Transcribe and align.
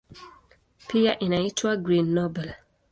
Pia 0.87 1.19
inaitwa 1.19 1.77
"Green 1.77 2.13
Nobel". 2.13 2.53